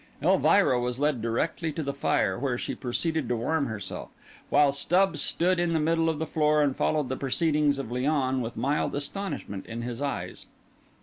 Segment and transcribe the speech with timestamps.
[0.19, 4.09] Elvira was led directly to the fire, where she proceeded to warm herself,
[4.49, 8.39] while Stubbs stood in the middle of the floor and followed the proceedings of Léon
[8.41, 10.47] with mild astonishment in his eyes.